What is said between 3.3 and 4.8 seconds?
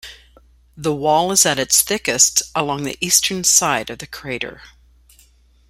side of the crater.